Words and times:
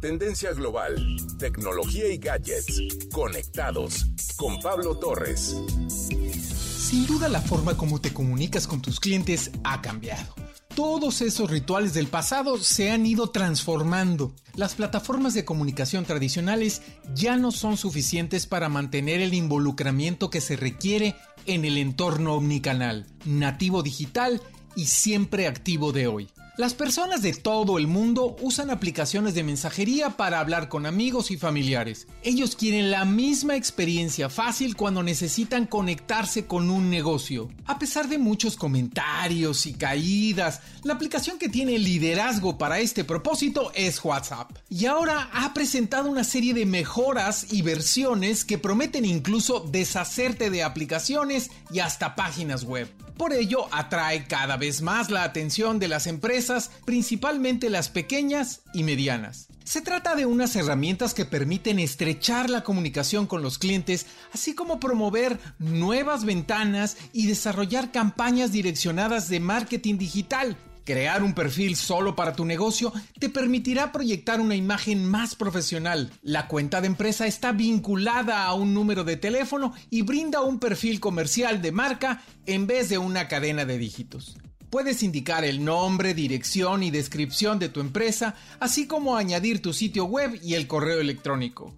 Tendencia 0.00 0.52
global, 0.52 0.94
tecnología 1.40 2.06
y 2.12 2.18
gadgets. 2.18 2.80
Conectados 3.12 4.06
con 4.36 4.60
Pablo 4.60 4.96
Torres. 4.96 5.56
Sin 5.88 7.04
duda 7.08 7.28
la 7.28 7.40
forma 7.40 7.76
como 7.76 8.00
te 8.00 8.14
comunicas 8.14 8.68
con 8.68 8.80
tus 8.80 9.00
clientes 9.00 9.50
ha 9.64 9.82
cambiado. 9.82 10.36
Todos 10.76 11.20
esos 11.20 11.50
rituales 11.50 11.94
del 11.94 12.06
pasado 12.06 12.58
se 12.58 12.92
han 12.92 13.06
ido 13.06 13.30
transformando. 13.30 14.32
Las 14.54 14.76
plataformas 14.76 15.34
de 15.34 15.44
comunicación 15.44 16.04
tradicionales 16.04 16.80
ya 17.12 17.36
no 17.36 17.50
son 17.50 17.76
suficientes 17.76 18.46
para 18.46 18.68
mantener 18.68 19.20
el 19.20 19.34
involucramiento 19.34 20.30
que 20.30 20.40
se 20.40 20.54
requiere 20.54 21.16
en 21.44 21.64
el 21.64 21.76
entorno 21.76 22.34
omnicanal, 22.34 23.08
nativo 23.24 23.82
digital 23.82 24.40
y 24.76 24.86
siempre 24.86 25.46
activo 25.46 25.92
de 25.92 26.06
hoy. 26.06 26.28
Las 26.58 26.74
personas 26.74 27.22
de 27.22 27.34
todo 27.34 27.78
el 27.78 27.86
mundo 27.86 28.34
usan 28.40 28.70
aplicaciones 28.70 29.32
de 29.34 29.44
mensajería 29.44 30.16
para 30.16 30.40
hablar 30.40 30.68
con 30.68 30.86
amigos 30.86 31.30
y 31.30 31.36
familiares. 31.36 32.08
Ellos 32.24 32.56
quieren 32.56 32.90
la 32.90 33.04
misma 33.04 33.54
experiencia 33.54 34.28
fácil 34.28 34.74
cuando 34.74 35.04
necesitan 35.04 35.66
conectarse 35.66 36.46
con 36.46 36.68
un 36.68 36.90
negocio. 36.90 37.48
A 37.64 37.78
pesar 37.78 38.08
de 38.08 38.18
muchos 38.18 38.56
comentarios 38.56 39.66
y 39.66 39.74
caídas, 39.74 40.60
la 40.82 40.94
aplicación 40.94 41.38
que 41.38 41.48
tiene 41.48 41.78
liderazgo 41.78 42.58
para 42.58 42.80
este 42.80 43.04
propósito 43.04 43.70
es 43.76 44.04
WhatsApp. 44.04 44.50
Y 44.68 44.86
ahora 44.86 45.30
ha 45.32 45.54
presentado 45.54 46.10
una 46.10 46.24
serie 46.24 46.54
de 46.54 46.66
mejoras 46.66 47.52
y 47.52 47.62
versiones 47.62 48.44
que 48.44 48.58
prometen 48.58 49.04
incluso 49.04 49.60
deshacerte 49.60 50.50
de 50.50 50.64
aplicaciones 50.64 51.52
y 51.70 51.78
hasta 51.78 52.16
páginas 52.16 52.64
web. 52.64 52.88
Por 53.18 53.32
ello, 53.32 53.66
atrae 53.72 54.26
cada 54.28 54.56
vez 54.56 54.80
más 54.80 55.10
la 55.10 55.24
atención 55.24 55.80
de 55.80 55.88
las 55.88 56.06
empresas, 56.06 56.70
principalmente 56.84 57.68
las 57.68 57.88
pequeñas 57.88 58.60
y 58.72 58.84
medianas. 58.84 59.48
Se 59.64 59.82
trata 59.82 60.14
de 60.14 60.24
unas 60.24 60.54
herramientas 60.54 61.14
que 61.14 61.24
permiten 61.24 61.80
estrechar 61.80 62.48
la 62.48 62.62
comunicación 62.62 63.26
con 63.26 63.42
los 63.42 63.58
clientes, 63.58 64.06
así 64.32 64.54
como 64.54 64.78
promover 64.78 65.38
nuevas 65.58 66.24
ventanas 66.24 66.96
y 67.12 67.26
desarrollar 67.26 67.90
campañas 67.90 68.52
direccionadas 68.52 69.28
de 69.28 69.40
marketing 69.40 69.98
digital, 69.98 70.56
Crear 70.88 71.22
un 71.22 71.34
perfil 71.34 71.76
solo 71.76 72.16
para 72.16 72.32
tu 72.32 72.46
negocio 72.46 72.94
te 73.18 73.28
permitirá 73.28 73.92
proyectar 73.92 74.40
una 74.40 74.56
imagen 74.56 75.04
más 75.04 75.34
profesional. 75.34 76.10
La 76.22 76.48
cuenta 76.48 76.80
de 76.80 76.86
empresa 76.86 77.26
está 77.26 77.52
vinculada 77.52 78.46
a 78.46 78.54
un 78.54 78.72
número 78.72 79.04
de 79.04 79.18
teléfono 79.18 79.74
y 79.90 80.00
brinda 80.00 80.40
un 80.40 80.58
perfil 80.58 80.98
comercial 80.98 81.60
de 81.60 81.72
marca 81.72 82.22
en 82.46 82.66
vez 82.66 82.88
de 82.88 82.96
una 82.96 83.28
cadena 83.28 83.66
de 83.66 83.76
dígitos. 83.76 84.38
Puedes 84.70 85.02
indicar 85.02 85.44
el 85.44 85.62
nombre, 85.62 86.14
dirección 86.14 86.82
y 86.82 86.90
descripción 86.90 87.58
de 87.58 87.68
tu 87.68 87.80
empresa, 87.80 88.34
así 88.58 88.86
como 88.86 89.18
añadir 89.18 89.60
tu 89.60 89.74
sitio 89.74 90.06
web 90.06 90.40
y 90.42 90.54
el 90.54 90.66
correo 90.66 91.02
electrónico. 91.02 91.74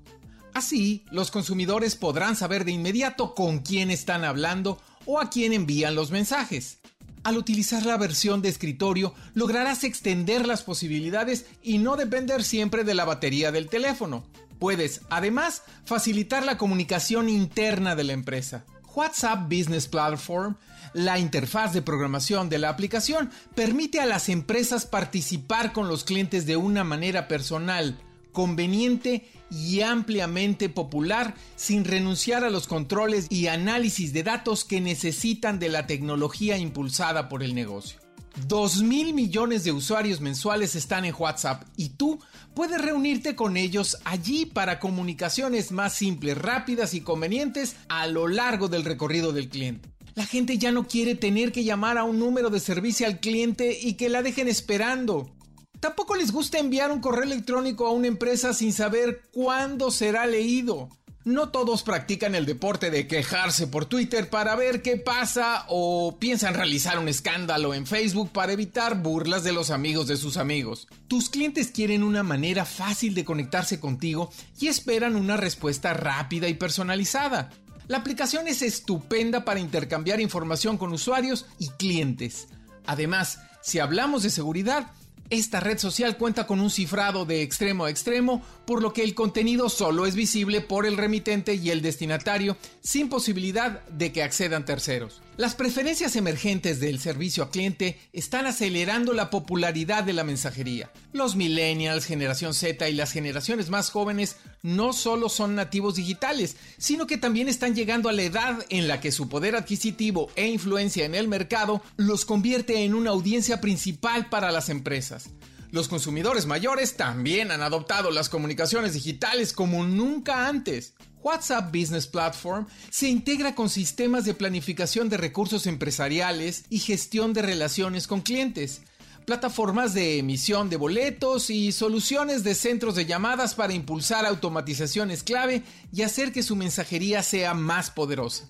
Así, 0.54 1.04
los 1.10 1.32
consumidores 1.32 1.96
podrán 1.96 2.36
saber 2.36 2.64
de 2.64 2.70
inmediato 2.70 3.34
con 3.34 3.58
quién 3.58 3.90
están 3.90 4.22
hablando 4.22 4.78
o 5.04 5.18
a 5.18 5.30
quién 5.30 5.52
envían 5.52 5.96
los 5.96 6.12
mensajes. 6.12 6.78
Al 7.22 7.36
utilizar 7.36 7.84
la 7.84 7.98
versión 7.98 8.40
de 8.40 8.48
escritorio 8.48 9.14
lograrás 9.34 9.84
extender 9.84 10.46
las 10.46 10.62
posibilidades 10.62 11.44
y 11.62 11.78
no 11.78 11.96
depender 11.96 12.42
siempre 12.42 12.82
de 12.82 12.94
la 12.94 13.04
batería 13.04 13.52
del 13.52 13.68
teléfono. 13.68 14.24
Puedes, 14.58 15.02
además, 15.10 15.62
facilitar 15.84 16.44
la 16.44 16.56
comunicación 16.56 17.28
interna 17.28 17.94
de 17.94 18.04
la 18.04 18.14
empresa. 18.14 18.64
WhatsApp 18.94 19.44
Business 19.44 19.86
Platform, 19.86 20.56
la 20.94 21.18
interfaz 21.18 21.72
de 21.72 21.82
programación 21.82 22.48
de 22.48 22.58
la 22.58 22.70
aplicación, 22.70 23.30
permite 23.54 24.00
a 24.00 24.06
las 24.06 24.28
empresas 24.28 24.86
participar 24.86 25.72
con 25.72 25.88
los 25.88 26.04
clientes 26.04 26.46
de 26.46 26.56
una 26.56 26.84
manera 26.84 27.28
personal, 27.28 27.98
conveniente 28.32 29.28
y 29.50 29.80
ampliamente 29.80 30.68
popular 30.68 31.34
sin 31.56 31.84
renunciar 31.84 32.44
a 32.44 32.50
los 32.50 32.66
controles 32.66 33.26
y 33.30 33.48
análisis 33.48 34.12
de 34.12 34.22
datos 34.22 34.64
que 34.64 34.80
necesitan 34.80 35.58
de 35.58 35.68
la 35.68 35.86
tecnología 35.86 36.56
impulsada 36.58 37.28
por 37.28 37.42
el 37.42 37.54
negocio. 37.54 38.00
2 38.46 38.82
mil 38.82 39.12
millones 39.12 39.64
de 39.64 39.72
usuarios 39.72 40.20
mensuales 40.20 40.74
están 40.76 41.04
en 41.04 41.14
WhatsApp 41.18 41.64
y 41.76 41.90
tú 41.90 42.20
puedes 42.54 42.80
reunirte 42.80 43.34
con 43.34 43.56
ellos 43.56 43.98
allí 44.04 44.46
para 44.46 44.78
comunicaciones 44.78 45.72
más 45.72 45.94
simples, 45.94 46.38
rápidas 46.38 46.94
y 46.94 47.00
convenientes 47.00 47.76
a 47.88 48.06
lo 48.06 48.28
largo 48.28 48.68
del 48.68 48.84
recorrido 48.84 49.32
del 49.32 49.48
cliente. 49.48 49.90
La 50.14 50.26
gente 50.26 50.58
ya 50.58 50.72
no 50.72 50.86
quiere 50.86 51.14
tener 51.14 51.52
que 51.52 51.64
llamar 51.64 51.98
a 51.98 52.04
un 52.04 52.18
número 52.18 52.50
de 52.50 52.60
servicio 52.60 53.06
al 53.06 53.20
cliente 53.20 53.78
y 53.80 53.94
que 53.94 54.08
la 54.08 54.22
dejen 54.22 54.48
esperando. 54.48 55.32
Tampoco 55.80 56.14
les 56.14 56.30
gusta 56.30 56.58
enviar 56.58 56.92
un 56.92 57.00
correo 57.00 57.24
electrónico 57.24 57.86
a 57.86 57.92
una 57.92 58.06
empresa 58.06 58.52
sin 58.52 58.72
saber 58.74 59.22
cuándo 59.32 59.90
será 59.90 60.26
leído. 60.26 60.90
No 61.24 61.50
todos 61.50 61.82
practican 61.82 62.34
el 62.34 62.46
deporte 62.46 62.90
de 62.90 63.06
quejarse 63.06 63.66
por 63.66 63.86
Twitter 63.86 64.28
para 64.30 64.56
ver 64.56 64.82
qué 64.82 64.96
pasa 64.96 65.64
o 65.68 66.16
piensan 66.18 66.54
realizar 66.54 66.98
un 66.98 67.08
escándalo 67.08 67.74
en 67.74 67.86
Facebook 67.86 68.30
para 68.30 68.52
evitar 68.52 69.02
burlas 69.02 69.42
de 69.42 69.52
los 69.52 69.70
amigos 69.70 70.06
de 70.06 70.16
sus 70.16 70.36
amigos. 70.36 70.86
Tus 71.08 71.28
clientes 71.28 71.72
quieren 71.72 72.02
una 72.02 72.22
manera 72.22 72.64
fácil 72.64 73.14
de 73.14 73.24
conectarse 73.24 73.80
contigo 73.80 74.30
y 74.58 74.68
esperan 74.68 75.16
una 75.16 75.36
respuesta 75.36 75.94
rápida 75.94 76.48
y 76.48 76.54
personalizada. 76.54 77.50
La 77.86 77.98
aplicación 77.98 78.48
es 78.48 78.62
estupenda 78.62 79.44
para 79.44 79.60
intercambiar 79.60 80.20
información 80.20 80.78
con 80.78 80.92
usuarios 80.92 81.46
y 81.58 81.68
clientes. 81.70 82.48
Además, 82.86 83.40
si 83.62 83.78
hablamos 83.78 84.22
de 84.22 84.30
seguridad, 84.30 84.90
esta 85.30 85.60
red 85.60 85.78
social 85.78 86.16
cuenta 86.16 86.46
con 86.46 86.60
un 86.60 86.70
cifrado 86.70 87.24
de 87.24 87.42
extremo 87.42 87.84
a 87.84 87.90
extremo, 87.90 88.42
por 88.66 88.82
lo 88.82 88.92
que 88.92 89.02
el 89.02 89.14
contenido 89.14 89.68
solo 89.68 90.06
es 90.06 90.16
visible 90.16 90.60
por 90.60 90.86
el 90.86 90.96
remitente 90.96 91.54
y 91.54 91.70
el 91.70 91.82
destinatario, 91.82 92.56
sin 92.80 93.08
posibilidad 93.08 93.80
de 93.88 94.12
que 94.12 94.22
accedan 94.22 94.64
terceros. 94.64 95.22
Las 95.40 95.54
preferencias 95.54 96.16
emergentes 96.16 96.80
del 96.80 97.00
servicio 97.00 97.42
a 97.42 97.50
cliente 97.50 97.98
están 98.12 98.44
acelerando 98.44 99.14
la 99.14 99.30
popularidad 99.30 100.04
de 100.04 100.12
la 100.12 100.22
mensajería. 100.22 100.92
Los 101.14 101.34
millennials, 101.34 102.04
generación 102.04 102.52
Z 102.52 102.86
y 102.90 102.92
las 102.92 103.12
generaciones 103.12 103.70
más 103.70 103.88
jóvenes 103.88 104.36
no 104.62 104.92
solo 104.92 105.30
son 105.30 105.54
nativos 105.54 105.94
digitales, 105.94 106.56
sino 106.76 107.06
que 107.06 107.16
también 107.16 107.48
están 107.48 107.74
llegando 107.74 108.10
a 108.10 108.12
la 108.12 108.20
edad 108.20 108.66
en 108.68 108.86
la 108.86 109.00
que 109.00 109.12
su 109.12 109.30
poder 109.30 109.56
adquisitivo 109.56 110.28
e 110.36 110.46
influencia 110.46 111.06
en 111.06 111.14
el 111.14 111.26
mercado 111.26 111.82
los 111.96 112.26
convierte 112.26 112.84
en 112.84 112.94
una 112.94 113.08
audiencia 113.08 113.62
principal 113.62 114.28
para 114.28 114.52
las 114.52 114.68
empresas. 114.68 115.30
Los 115.72 115.86
consumidores 115.86 116.46
mayores 116.46 116.96
también 116.96 117.52
han 117.52 117.62
adoptado 117.62 118.10
las 118.10 118.28
comunicaciones 118.28 118.94
digitales 118.94 119.52
como 119.52 119.84
nunca 119.84 120.48
antes. 120.48 120.94
WhatsApp 121.22 121.74
Business 121.74 122.08
Platform 122.08 122.66
se 122.90 123.08
integra 123.08 123.54
con 123.54 123.68
sistemas 123.68 124.24
de 124.24 124.34
planificación 124.34 125.08
de 125.08 125.16
recursos 125.16 125.66
empresariales 125.66 126.64
y 126.70 126.80
gestión 126.80 127.32
de 127.32 127.42
relaciones 127.42 128.08
con 128.08 128.20
clientes, 128.20 128.82
plataformas 129.26 129.94
de 129.94 130.18
emisión 130.18 130.70
de 130.70 130.76
boletos 130.76 131.50
y 131.50 131.70
soluciones 131.70 132.42
de 132.42 132.56
centros 132.56 132.96
de 132.96 133.06
llamadas 133.06 133.54
para 133.54 133.72
impulsar 133.72 134.26
automatizaciones 134.26 135.22
clave 135.22 135.62
y 135.92 136.02
hacer 136.02 136.32
que 136.32 136.42
su 136.42 136.56
mensajería 136.56 137.22
sea 137.22 137.54
más 137.54 137.90
poderosa. 137.90 138.48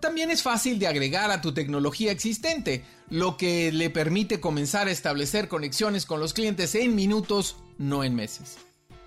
También 0.00 0.30
es 0.30 0.42
fácil 0.42 0.78
de 0.78 0.86
agregar 0.86 1.30
a 1.30 1.42
tu 1.42 1.52
tecnología 1.52 2.10
existente, 2.10 2.84
lo 3.10 3.36
que 3.36 3.70
le 3.70 3.90
permite 3.90 4.40
comenzar 4.40 4.88
a 4.88 4.92
establecer 4.92 5.48
conexiones 5.48 6.06
con 6.06 6.20
los 6.20 6.32
clientes 6.32 6.74
en 6.74 6.94
minutos, 6.94 7.56
no 7.76 8.02
en 8.02 8.14
meses. 8.14 8.56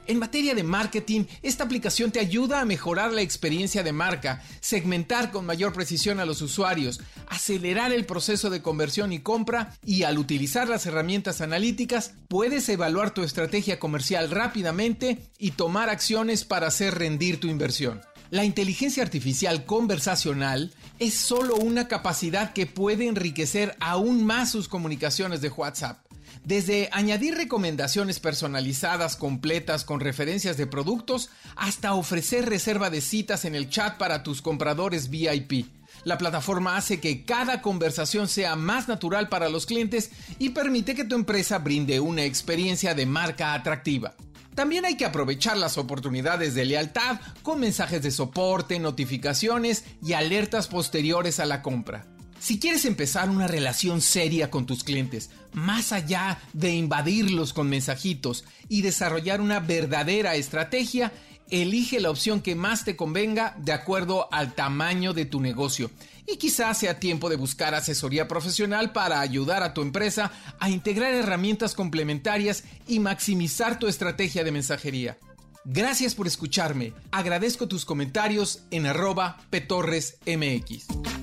En 0.06 0.20
materia 0.20 0.54
de 0.54 0.64
marketing, 0.64 1.24
esta 1.42 1.64
aplicación 1.64 2.12
te 2.12 2.20
ayuda 2.20 2.60
a 2.60 2.66
mejorar 2.66 3.14
la 3.14 3.22
experiencia 3.22 3.84
de 3.84 3.94
marca, 3.94 4.44
segmentar 4.60 5.32
con 5.32 5.46
mayor 5.46 5.72
precisión 5.72 6.20
a 6.20 6.26
los 6.26 6.42
usuarios, 6.42 7.00
acelerar 7.28 7.94
el 7.94 8.06
proceso 8.06 8.50
de 8.50 8.62
conversión 8.62 9.14
y 9.14 9.20
compra 9.20 9.74
y 9.84 10.04
al 10.04 10.18
utilizar 10.18 10.68
las 10.68 10.86
herramientas 10.86 11.40
analíticas 11.40 12.14
puedes 12.28 12.68
evaluar 12.68 13.14
tu 13.14 13.24
estrategia 13.24 13.80
comercial 13.80 14.30
rápidamente 14.30 15.20
y 15.40 15.52
tomar 15.52 15.90
acciones 15.90 16.44
para 16.44 16.68
hacer 16.68 16.96
rendir 16.96 17.40
tu 17.40 17.48
inversión. 17.48 18.02
La 18.34 18.44
inteligencia 18.44 19.04
artificial 19.04 19.64
conversacional 19.64 20.74
es 20.98 21.14
solo 21.14 21.56
una 21.56 21.88
capacidad 21.88 22.52
que 22.52 22.66
puede 22.66 23.08
enriquecer 23.08 23.78
aún 23.80 24.26
más 24.26 24.50
sus 24.50 24.68
comunicaciones 24.68 25.40
de 25.42 25.50
WhatsApp. 25.50 26.04
Desde 26.44 26.90
añadir 26.94 27.36
recomendaciones 27.36 28.20
personalizadas 28.20 29.18
completas 29.18 29.86
con 29.86 30.00
referencias 30.00 30.58
de 30.58 30.66
productos 30.66 31.30
hasta 31.56 31.94
ofrecer 31.94 32.50
reserva 32.50 32.90
de 32.90 33.02
citas 33.02 33.46
en 33.46 33.54
el 33.54 33.70
chat 33.70 34.00
para 34.00 34.24
tus 34.24 34.42
compradores 34.42 35.12
VIP. 35.12 35.68
La 36.04 36.18
plataforma 36.18 36.76
hace 36.76 37.00
que 37.00 37.26
cada 37.26 37.62
conversación 37.62 38.28
sea 38.28 38.56
más 38.56 38.88
natural 38.88 39.30
para 39.30 39.48
los 39.48 39.68
clientes 39.68 40.10
y 40.40 40.50
permite 40.50 40.96
que 40.96 41.06
tu 41.06 41.14
empresa 41.14 41.60
brinde 41.60 42.00
una 42.00 42.24
experiencia 42.24 42.96
de 42.96 43.06
marca 43.06 43.54
atractiva. 43.54 44.16
También 44.56 44.86
hay 44.86 44.96
que 44.96 45.06
aprovechar 45.06 45.58
las 45.58 45.78
oportunidades 45.78 46.54
de 46.54 46.66
lealtad 46.66 47.20
con 47.42 47.60
mensajes 47.60 48.02
de 48.04 48.12
soporte, 48.12 48.80
notificaciones 48.80 49.84
y 50.04 50.14
alertas 50.14 50.68
posteriores 50.68 51.40
a 51.40 51.46
la 51.46 51.62
compra. 51.62 52.06
Si 52.40 52.60
quieres 52.60 52.84
empezar 52.84 53.30
una 53.30 53.48
relación 53.48 54.02
seria 54.02 54.52
con 54.52 54.66
tus 54.66 54.84
clientes, 54.84 55.30
más 55.54 55.94
allá 55.94 56.40
de 56.52 56.76
invadirlos 56.76 57.54
con 57.54 57.70
mensajitos 57.70 58.44
y 58.68 58.82
desarrollar 58.82 59.40
una 59.40 59.62
verdadera 59.62 60.36
estrategia, 60.36 61.14
elige 61.62 62.00
la 62.00 62.10
opción 62.10 62.42
que 62.42 62.56
más 62.56 62.84
te 62.84 62.96
convenga 62.96 63.56
de 63.60 63.74
acuerdo 63.74 64.28
al 64.32 64.56
tamaño 64.56 65.14
de 65.14 65.26
tu 65.26 65.40
negocio. 65.40 65.92
Y 66.26 66.38
quizás 66.38 66.80
sea 66.80 67.00
tiempo 67.00 67.30
de 67.30 67.36
buscar 67.36 67.76
asesoría 67.76 68.28
profesional 68.28 68.92
para 68.92 69.20
ayudar 69.20 69.62
a 69.62 69.74
tu 69.74 69.82
empresa 69.82 70.32
a 70.60 70.70
integrar 70.70 71.14
herramientas 71.14 71.76
complementarias 71.76 72.64
y 72.88 73.00
maximizar 73.00 73.78
tu 73.78 73.88
estrategia 73.88 74.44
de 74.44 74.52
mensajería. 74.52 75.18
Gracias 75.66 76.16
por 76.16 76.28
escucharme. 76.28 76.94
Agradezco 77.12 77.68
tus 77.68 77.86
comentarios 77.86 78.64
en 78.72 78.86
arroba 78.86 79.38
petorresmx. 79.50 81.23